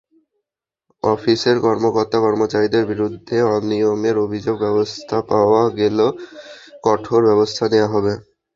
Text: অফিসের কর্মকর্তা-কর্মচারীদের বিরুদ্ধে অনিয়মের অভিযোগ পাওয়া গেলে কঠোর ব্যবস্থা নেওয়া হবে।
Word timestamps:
অফিসের 1.03 1.57
কর্মকর্তা-কর্মচারীদের 1.65 2.83
বিরুদ্ধে 2.91 3.37
অনিয়মের 3.51 4.15
অভিযোগ 4.25 4.57
পাওয়া 5.31 5.63
গেলে 5.79 6.07
কঠোর 6.85 7.21
ব্যবস্থা 7.29 7.63
নেওয়া 7.71 7.89
হবে। 7.93 8.13